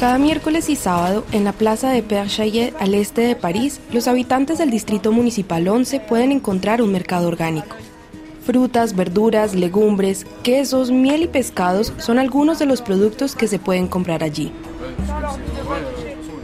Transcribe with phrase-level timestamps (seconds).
[0.00, 4.08] Cada miércoles y sábado, en la plaza de Père Chaillet, al este de París, los
[4.08, 7.76] habitantes del Distrito Municipal 11 pueden encontrar un mercado orgánico.
[8.42, 13.88] Frutas, verduras, legumbres, quesos, miel y pescados son algunos de los productos que se pueden
[13.88, 14.50] comprar allí.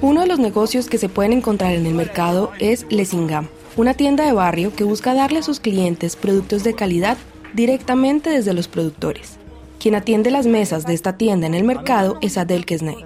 [0.02, 3.48] Uno de los negocios que se pueden encontrar en el mercado es Lesingam,
[3.78, 7.16] una tienda de barrio que busca darle a sus clientes productos de calidad
[7.54, 9.38] directamente desde los productores.
[9.80, 13.04] Quien atiende las mesas de esta tienda en el mercado es Adel Kesney.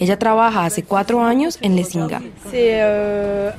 [0.00, 2.20] Ella trabaja hace cuatro años en Lesinga.
[2.52, 3.52] Euh,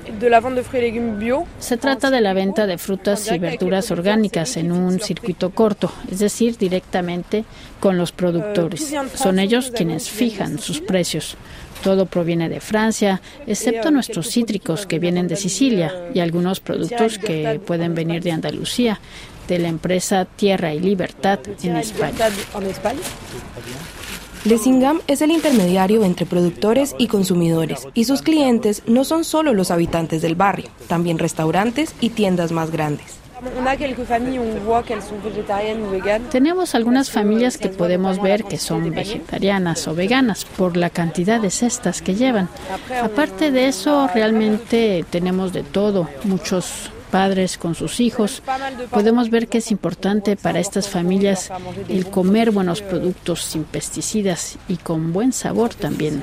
[1.59, 6.19] Se trata de la venta de frutas y verduras orgánicas en un circuito corto, es
[6.19, 7.45] decir, directamente
[7.79, 8.93] con los productores.
[9.13, 11.37] Son ellos quienes fijan sus precios.
[11.83, 17.61] Todo proviene de Francia, excepto nuestros cítricos que vienen de Sicilia y algunos productos que
[17.65, 18.99] pueden venir de Andalucía,
[19.47, 22.19] de la empresa Tierra y Libertad en España.
[24.45, 29.71] Lesingam es el intermediario entre productores y consumidores, y sus clientes no son solo los
[29.71, 33.25] habitantes del barrio, también restaurantes y tiendas más grandes.
[36.31, 41.49] Tenemos algunas familias que podemos ver que son vegetarianas o veganas por la cantidad de
[41.49, 42.47] cestas que llevan.
[43.01, 48.43] Aparte de eso, realmente tenemos de todo, muchos padres con sus hijos,
[48.91, 51.49] podemos ver que es importante para estas familias
[51.87, 56.21] el comer buenos productos sin pesticidas y con buen sabor también.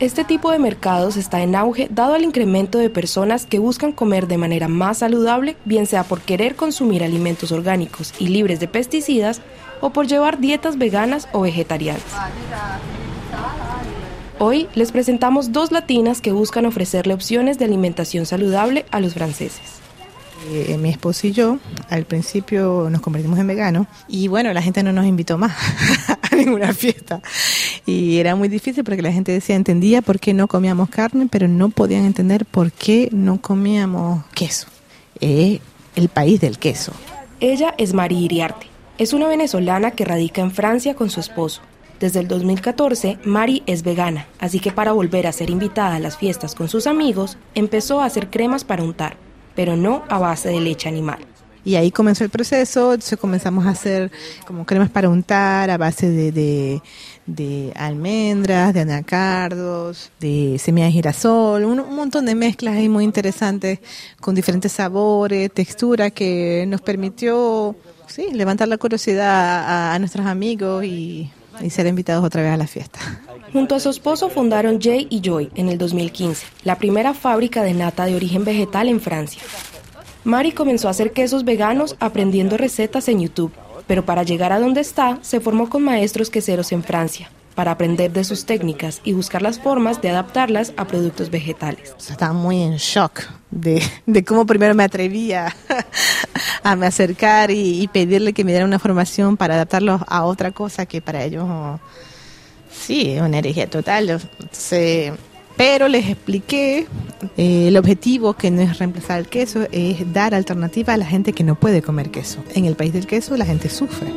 [0.00, 4.26] Este tipo de mercados está en auge dado el incremento de personas que buscan comer
[4.26, 9.40] de manera más saludable, bien sea por querer consumir alimentos orgánicos y libres de pesticidas
[9.80, 12.02] o por llevar dietas veganas o vegetarianas.
[14.38, 19.84] Hoy les presentamos dos latinas que buscan ofrecerle opciones de alimentación saludable a los franceses.
[20.50, 24.82] Eh, mi esposo y yo al principio nos convertimos en veganos y bueno, la gente
[24.82, 25.56] no nos invitó más
[26.30, 27.22] a ninguna fiesta.
[27.86, 31.46] Y era muy difícil porque la gente decía, entendía por qué no comíamos carne, pero
[31.46, 34.66] no podían entender por qué no comíamos queso.
[35.20, 35.60] Es
[35.94, 36.92] el país del queso.
[37.38, 38.66] Ella es María Iriarte.
[38.98, 41.62] Es una venezolana que radica en Francia con su esposo.
[42.04, 46.18] Desde el 2014, Mari es vegana, así que para volver a ser invitada a las
[46.18, 49.16] fiestas con sus amigos, empezó a hacer cremas para untar,
[49.56, 51.20] pero no a base de leche animal.
[51.64, 54.12] Y ahí comenzó el proceso, entonces comenzamos a hacer
[54.46, 56.82] como cremas para untar a base de,
[57.24, 63.78] de, almendras, de anacardos, de semillas de girasol, un, montón de mezclas ahí muy interesantes
[64.20, 67.74] con diferentes sabores, textura que nos permitió
[68.08, 72.56] sí, levantar la curiosidad a, a nuestros amigos y y ser invitados otra vez a
[72.56, 73.00] la fiesta.
[73.52, 77.74] Junto a su esposo fundaron Jay y Joy en el 2015, la primera fábrica de
[77.74, 79.42] nata de origen vegetal en Francia.
[80.24, 83.52] Mari comenzó a hacer quesos veganos aprendiendo recetas en YouTube,
[83.86, 88.12] pero para llegar a donde está, se formó con maestros queseros en Francia, para aprender
[88.12, 91.94] de sus técnicas y buscar las formas de adaptarlas a productos vegetales.
[91.98, 95.54] Estaba muy en shock de, de cómo primero me atrevía
[96.62, 100.86] a me acercar y, pedirle que me diera una formación para adaptarlos a otra cosa
[100.86, 101.46] que para ellos,
[102.70, 104.20] sí, una herejía total.
[105.56, 106.86] pero les expliqué
[107.36, 111.32] eh, el objetivo que no es reemplazar el queso, es dar alternativa a la gente
[111.32, 112.42] que no puede comer queso.
[112.54, 114.12] En el país del queso la gente sufre.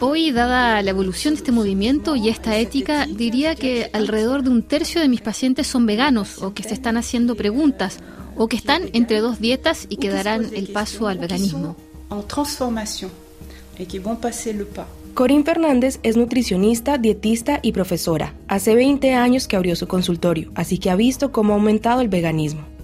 [0.00, 4.62] Hoy, dada la evolución de este movimiento y esta ética, diría que alrededor de un
[4.62, 7.98] tercio de mis pacientes son veganos o que se están haciendo preguntas
[8.34, 11.76] o que están entre dos dietas y que darán el paso al veganismo.
[15.12, 18.32] Corín Fernández es nutricionista, dietista y profesora.
[18.46, 22.08] Hace 20 años que abrió su consultorio, así que ha visto cómo ha aumentado el
[22.08, 22.77] veganismo.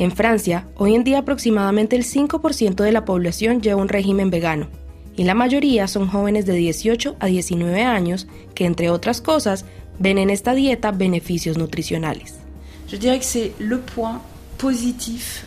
[0.00, 4.66] En Francia, hoy en día aproximadamente el 5% de la población lleva un régimen vegano,
[5.14, 9.66] y la mayoría son jóvenes de 18 a 19 años que, entre otras cosas,
[9.98, 12.36] ven en esta dieta beneficios nutricionales.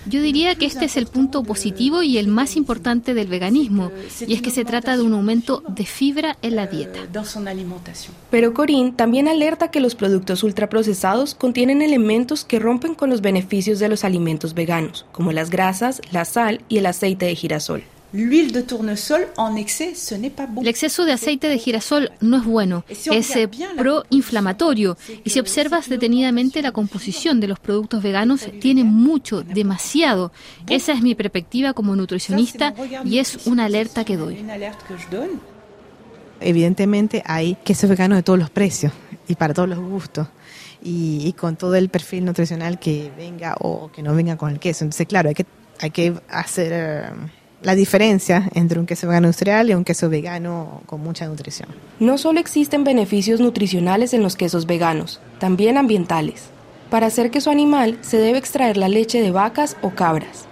[0.05, 3.91] Yo diría que este es el punto positivo y el más importante del veganismo,
[4.25, 6.99] y es que se trata de un aumento de fibra en la dieta.
[8.31, 13.79] Pero Corinne también alerta que los productos ultraprocesados contienen elementos que rompen con los beneficios
[13.79, 17.83] de los alimentos veganos, como las grasas, la sal y el aceite de girasol.
[20.61, 25.89] El exceso de aceite de girasol no es bueno, es eh, proinflamatorio y si observas
[25.89, 30.31] detenidamente la composición de los productos veganos tiene mucho, demasiado.
[30.69, 34.45] Esa es mi perspectiva como nutricionista y es una alerta que doy.
[36.39, 38.93] evidentemente hay quesos veganos de todos los precios
[39.27, 40.27] y para todos los gustos.
[40.85, 44.83] Y, con todo el perfil nutricional que venga o que no venga con el queso.
[44.83, 45.45] Entonces, claro, hay que,
[45.79, 47.09] hay que hacer eh,
[47.63, 51.69] la diferencia entre un queso vegano industrial y un queso vegano con mucha nutrición.
[51.99, 56.45] No solo existen beneficios nutricionales en los quesos veganos, también ambientales.
[56.89, 60.45] Para hacer queso animal se debe extraer la leche de vacas o cabras.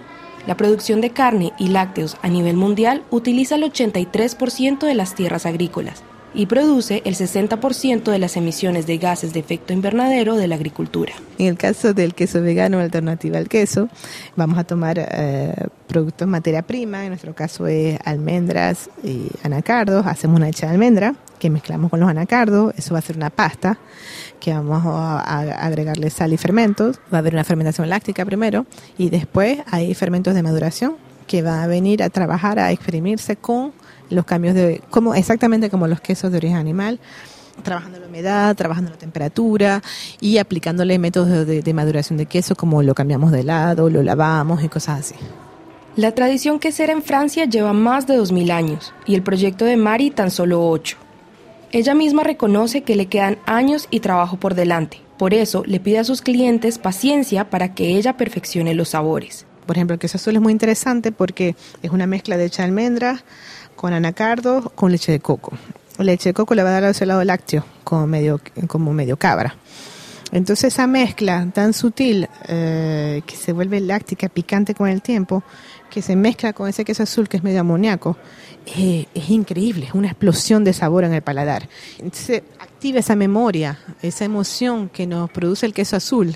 [0.48, 5.46] La producción de carne y lácteos a nivel mundial utiliza el 83% de las tierras
[5.46, 10.56] agrícolas y produce el 60% de las emisiones de gases de efecto invernadero de la
[10.56, 11.14] agricultura.
[11.38, 13.90] En el caso del queso vegano alternativa al queso,
[14.36, 15.54] vamos a tomar eh,
[15.88, 21.16] productos materia prima, en nuestro caso es almendras y anacardos, hacemos una leche de almendra
[21.40, 23.80] que mezclamos con los anacardos, eso va a ser una pasta
[24.40, 28.66] que vamos a, agregarle sal y fermentos, va a haber una fermentación láctica primero
[28.98, 30.96] y después hay fermentos de maduración
[31.28, 33.74] que van a venir a trabajar, a exprimirse con
[34.12, 37.00] los cambios de, como exactamente como los quesos de origen animal,
[37.64, 39.82] trabajando la humedad, trabajando la temperatura
[40.20, 44.70] y aplicándole métodos de, maduración de queso como lo cambiamos de lado, lo lavamos y
[44.70, 45.16] cosas así.
[45.96, 50.12] La tradición quesera en Francia lleva más de 2.000 años y el proyecto de Mari
[50.12, 50.98] tan solo 8.
[51.74, 56.00] Ella misma reconoce que le quedan años y trabajo por delante, por eso le pide
[56.00, 59.46] a sus clientes paciencia para que ella perfeccione los sabores.
[59.66, 63.24] Por ejemplo, el queso azul es muy interesante porque es una mezcla de hecha almendras,
[63.76, 65.54] con anacardo, con leche de coco.
[66.00, 69.56] leche de coco le va a dar ese lado lácteo, como medio, como medio cabra.
[70.32, 75.44] Entonces esa mezcla tan sutil eh, que se vuelve láctica, picante con el tiempo,
[75.90, 78.16] que se mezcla con ese queso azul que es medio amoníaco,
[78.66, 81.68] eh, es increíble, es una explosión de sabor en el paladar.
[82.00, 86.34] Entonces activa esa memoria, esa emoción que nos produce el queso azul,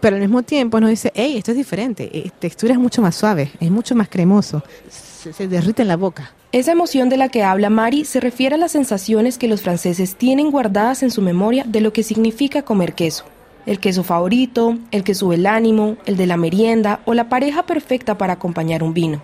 [0.00, 3.14] pero al mismo tiempo nos dice, hey, esto es diferente, eh, textura es mucho más
[3.14, 6.32] suave, es mucho más cremoso, se derrite en la boca.
[6.54, 10.14] Esa emoción de la que habla Mari se refiere a las sensaciones que los franceses
[10.14, 13.24] tienen guardadas en su memoria de lo que significa comer queso.
[13.66, 17.66] El queso favorito, el que sube el ánimo, el de la merienda o la pareja
[17.66, 19.20] perfecta para acompañar un vino.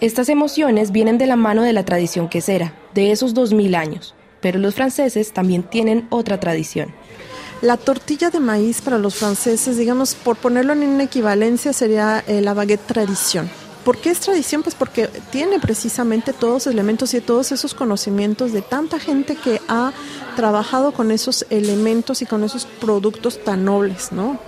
[0.00, 4.58] Estas emociones vienen de la mano de la tradición quesera, de esos 2000 años, pero
[4.58, 6.94] los franceses también tienen otra tradición.
[7.60, 12.40] La tortilla de maíz para los franceses, digamos, por ponerlo en una equivalencia, sería eh,
[12.40, 13.50] la baguette tradición
[13.84, 14.62] ¿Por qué es tradición?
[14.62, 19.92] Pues porque tiene precisamente todos elementos y todos esos conocimientos de tanta gente que ha
[20.36, 24.38] trabajado con esos elementos y con esos productos tan nobles, ¿no?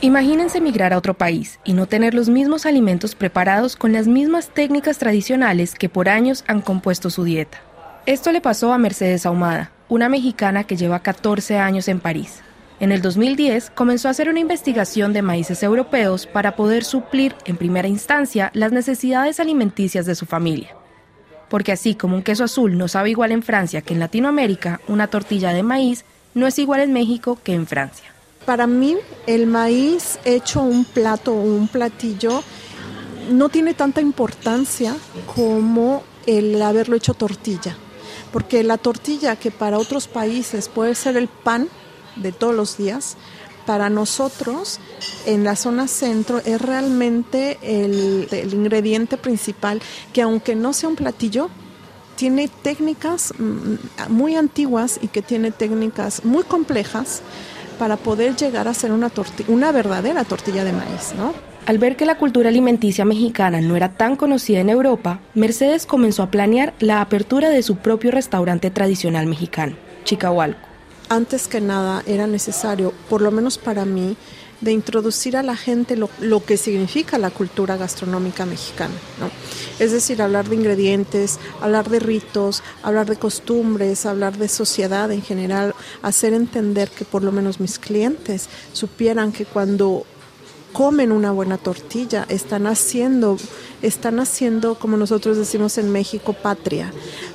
[0.00, 4.48] Imagínense emigrar a otro país y no tener los mismos alimentos preparados con las mismas
[4.48, 7.58] técnicas tradicionales que por años han compuesto su dieta.
[8.06, 12.42] Esto le pasó a Mercedes Ahumada, una mexicana que lleva 14 años en París.
[12.80, 17.56] En el 2010 comenzó a hacer una investigación de maíces europeos para poder suplir en
[17.56, 20.74] primera instancia las necesidades alimenticias de su familia.
[21.48, 25.06] Porque así como un queso azul no sabe igual en Francia que en Latinoamérica, una
[25.06, 26.04] tortilla de maíz
[26.34, 28.12] no es igual en México que en Francia.
[28.44, 28.96] Para mí,
[29.28, 32.42] el maíz hecho un plato o un platillo
[33.30, 34.96] no tiene tanta importancia
[35.34, 37.76] como el haberlo hecho tortilla.
[38.32, 41.68] Porque la tortilla, que para otros países puede ser el pan,
[42.16, 43.16] de todos los días,
[43.66, 44.80] para nosotros
[45.26, 49.80] en la zona centro es realmente el, ingrediente principal
[50.12, 51.50] que aunque no sea un platillo,
[52.16, 57.22] tiene técnicas mm, muy antiguas y que tiene técnicas muy complejas
[57.78, 59.10] para poder llegar a ser una,
[59.48, 61.32] una verdadera tortilla de maíz, ¿no?
[61.66, 66.22] Al ver que la cultura alimenticia mexicana no era tan conocida en Europa, Mercedes comenzó
[66.22, 69.74] a planear la apertura de su propio restaurante tradicional mexicano,
[70.04, 70.73] Chicahualco
[71.08, 74.16] antes que nada era necesario, por lo menos para mí,
[74.60, 78.94] de introducir a la gente lo, que significa la cultura gastronómica mexicana.
[79.20, 79.30] ¿no?
[79.78, 85.22] Es decir, hablar de ingredientes, hablar de ritos, hablar de costumbres, hablar de sociedad en
[85.22, 90.06] general, hacer entender que por lo menos mis clientes supieran que cuando
[90.74, 93.38] comen una buena tortilla, están haciendo,
[93.80, 96.92] están haciendo, como nosotros decimos en México, patria,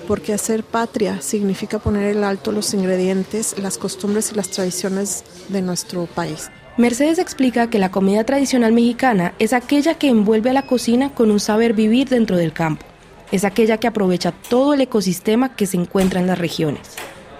[0.08, 5.62] porque hacer patria significa poner el alto los ingredientes, las costumbres y las tradiciones de
[5.62, 6.52] nuestro país.
[6.78, 11.32] Mercedes explica que la comida tradicional mexicana es aquella que envuelve a la cocina con
[11.32, 12.86] un saber vivir dentro del campo.
[13.32, 16.82] Es aquella que aprovecha todo el ecosistema que se encuentra en las regiones.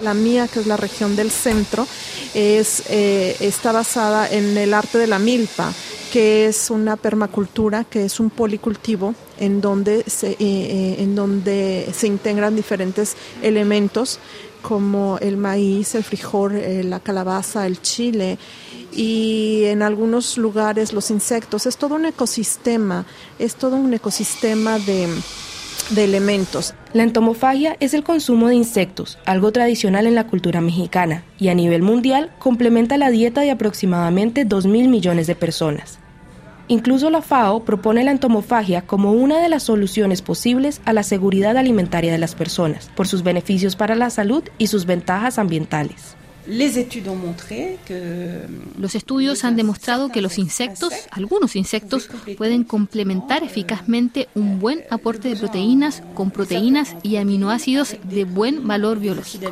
[0.02, 1.86] La mía, que es la región del centro,
[2.34, 5.74] es, eh, está basada en el arte de la milpa,
[6.12, 11.90] que es una permacultura, que es un policultivo en donde se, eh, eh, en donde
[11.94, 14.20] se integran diferentes elementos
[14.62, 18.38] como el maíz, el frijol, la calabaza, el chile
[18.92, 21.66] y en algunos lugares los insectos.
[21.66, 23.06] Es todo un ecosistema,
[23.38, 25.08] es todo un ecosistema de
[25.90, 26.74] de elementos.
[26.92, 31.54] La entomofagia es el consumo de insectos, algo tradicional en la cultura mexicana, y a
[31.54, 36.00] nivel mundial complementa la dieta de aproximadamente 2.000 millones de personas.
[36.68, 41.58] Incluso la FAO propone la entomofagia como una de las soluciones posibles a la seguridad
[41.58, 46.16] alimentaria de las personas, por sus beneficios para la salud y sus ventajas ambientales.
[48.78, 55.30] Los estudios han demostrado que los insectos, algunos insectos, pueden complementar eficazmente un buen aporte
[55.30, 59.52] de proteínas con proteínas y aminoácidos de buen valor biológico.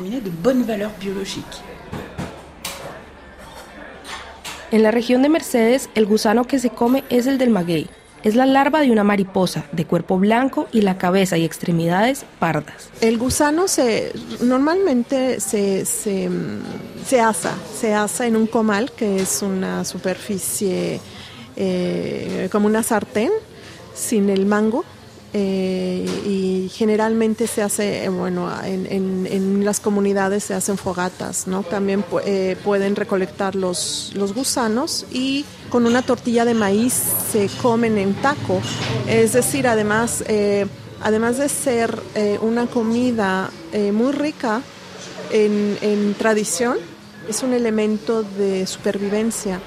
[4.70, 7.88] En la región de Mercedes, el gusano que se come es el del maguey,
[8.24, 12.90] es la larva de una mariposa de cuerpo blanco y la cabeza y extremidades pardas.
[13.00, 16.28] El gusano se normalmente se, se,
[17.06, 21.00] se asa, se asa en un comal que es una superficie
[21.56, 23.30] eh, como una sartén
[23.94, 24.84] sin el mango
[25.34, 31.62] eh, y generalmente se hace, eh, bueno, en, las comunidades se hacen fogatas, ¿no?
[31.62, 36.94] También eh, pueden recolectar los, los gusanos y con una tortilla de maíz
[37.30, 38.62] se comen en taco.
[39.06, 40.24] Es decir, además,
[41.02, 42.00] además de ser
[42.40, 43.50] una comida
[43.92, 44.62] muy rica
[45.30, 46.78] en tradición,
[47.28, 49.60] es un elemento de supervivencia.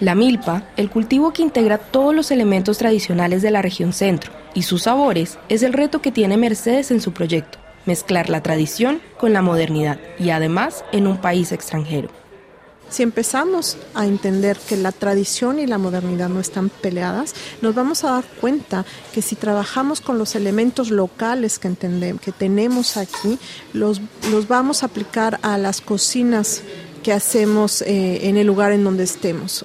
[0.00, 4.62] La milpa, el cultivo que integra todos los elementos tradicionales de la región centro y
[4.62, 9.32] sus sabores, es el reto que tiene Mercedes en su proyecto, mezclar la tradición con
[9.32, 12.08] la modernidad y además en un país extranjero.
[12.90, 18.04] Si empezamos a entender que la tradición y la modernidad no están peleadas, nos vamos
[18.04, 23.38] a dar cuenta que si trabajamos con los elementos locales que entendemos, que tenemos aquí,
[23.72, 26.62] los, los vamos a aplicar a las cocinas
[27.02, 29.64] que hacemos eh, en el lugar en donde estemos.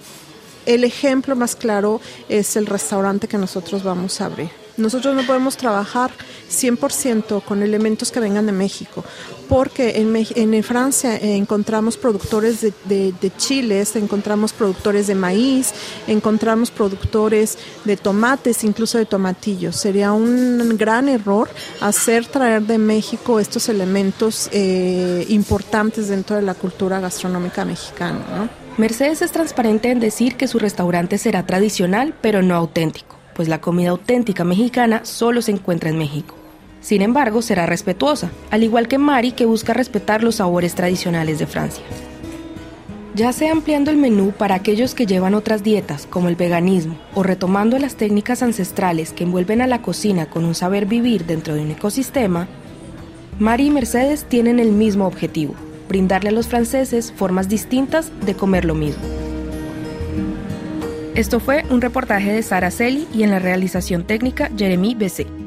[0.65, 4.50] El ejemplo más claro es el restaurante que nosotros vamos a abrir.
[4.79, 6.12] Nosotros no podemos trabajar
[6.50, 9.03] 100% con elementos que vengan de México,
[9.48, 15.74] porque en, Francia encontramos productores de, de, chiles, encontramos productores de maíz,
[16.07, 19.75] encontramos productores de tomates, incluso de tomatillos.
[19.75, 21.50] Sería un gran error
[21.81, 28.50] hacer traer de México estos elementos eh, importantes dentro de la cultura gastronómica mexicana.
[28.77, 33.62] Mercedes es transparente en decir que su restaurante será tradicional, pero no auténtico pues la
[33.62, 36.36] comida auténtica mexicana solo se encuentra en México.
[36.81, 41.48] Sin embargo, será respetuosa, al igual que Mari que busca respetar los sabores tradicionales de
[41.48, 41.81] Francia.
[43.15, 47.24] Ya sea ampliando el menú para aquellos que llevan otras dietas, como el veganismo, o
[47.24, 51.62] retomando las técnicas ancestrales que envuelven a la cocina con un saber vivir dentro de
[51.62, 52.50] un ecosistema,
[53.39, 55.53] Mari y Mercedes tienen el mismo objetivo,
[55.88, 59.28] brindarle a los franceses formas distintas de comer lo mismo.
[61.19, 65.38] Esto fue un reportaje de Sara Celi y en la realización técnica Jeremy BC.